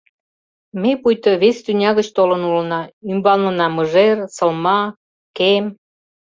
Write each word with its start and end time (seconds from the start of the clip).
Ме 0.81 0.91
пуйто 1.01 1.31
вес 1.41 1.57
тӱня 1.65 1.91
гыч 1.97 2.07
толын 2.17 2.41
улына: 2.49 2.81
ӱмбалнына 3.11 3.67
мыжер, 3.75 4.17
сылма, 4.35 4.81
кем. 5.37 5.65